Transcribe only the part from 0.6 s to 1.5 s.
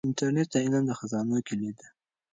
علم د خزانو